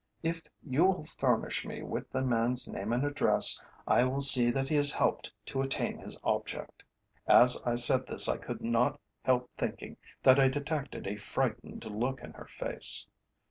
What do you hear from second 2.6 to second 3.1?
name and